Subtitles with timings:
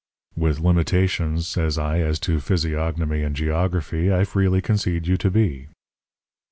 [0.35, 5.67] "'With limitations,' says I, 'as to physiognomy and geography, I freely concede you to be.'